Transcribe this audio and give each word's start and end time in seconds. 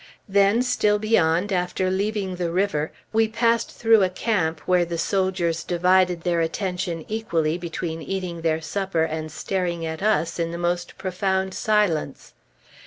Then 0.27 0.63
still 0.63 0.97
beyond, 0.97 1.53
after 1.53 1.91
leaving 1.91 2.37
the 2.37 2.49
river, 2.49 2.91
we 3.13 3.27
passed 3.27 3.69
through 3.71 4.01
a 4.01 4.09
camp 4.09 4.59
where 4.61 4.83
the 4.83 4.97
soldiers 4.97 5.63
divided 5.63 6.21
their 6.21 6.41
attention 6.41 7.05
equally 7.07 7.55
between 7.59 8.01
eating 8.01 8.41
their 8.41 8.61
supper 8.61 9.03
and 9.03 9.31
staring 9.31 9.85
at 9.85 10.01
us 10.01 10.39
in 10.39 10.49
the 10.49 10.57
most 10.57 10.97
profound 10.97 11.53
silence. 11.53 12.33